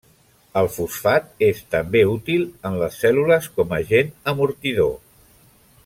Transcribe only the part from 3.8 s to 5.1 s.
agent amortidor.